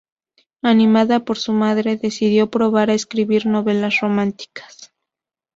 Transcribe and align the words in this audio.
Animada 0.63 1.19
por 1.25 1.37
su 1.37 1.53
madre 1.53 1.95
decidió 1.95 2.49
probar 2.49 2.89
a 2.89 2.95
escribir 2.95 3.45
novelas 3.45 3.99
románticas. 3.99 4.91